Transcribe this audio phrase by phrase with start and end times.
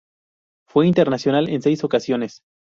[0.67, 2.41] Fue internacional en seis ocasiones.